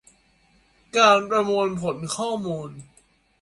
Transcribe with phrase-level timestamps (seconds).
[0.97, 2.69] การประมวลผลข้อมูล